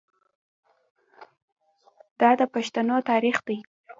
[2.19, 3.57] دا د پښتنو تاریخ دی.